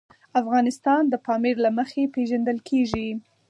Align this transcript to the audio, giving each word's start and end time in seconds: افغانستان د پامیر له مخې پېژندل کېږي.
افغانستان 0.41 1.01
د 1.07 1.13
پامیر 1.25 1.55
له 1.65 1.69
مخې 1.77 2.11
پېژندل 2.15 2.57
کېږي. 2.69 3.09